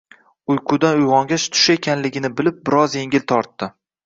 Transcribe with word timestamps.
Uyqudan 0.53 1.03
uyg`ongach, 1.03 1.45
tushi 1.57 1.75
ekanligini 1.81 2.33
bilib, 2.41 2.59
biroz 2.71 2.97
engil 3.05 3.29
tortdi 3.35 3.71